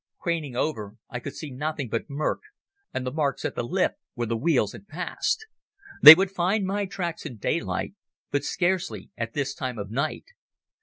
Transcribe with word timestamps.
Craning 0.17 0.55
over 0.55 0.95
I 1.11 1.19
could 1.19 1.35
see 1.35 1.51
nothing 1.51 1.87
but 1.87 2.09
murk, 2.09 2.39
and 2.91 3.05
the 3.05 3.11
marks 3.11 3.45
at 3.45 3.53
the 3.53 3.61
lip 3.61 3.97
where 4.15 4.25
the 4.25 4.35
wheels 4.35 4.71
had 4.71 4.87
passed. 4.87 5.45
They 6.01 6.15
would 6.15 6.31
find 6.31 6.65
my 6.65 6.87
tracks 6.87 7.23
in 7.23 7.37
daylight 7.37 7.93
but 8.31 8.43
scarcely 8.43 9.11
at 9.15 9.33
this 9.33 9.53
time 9.53 9.77
of 9.77 9.91
night. 9.91 10.25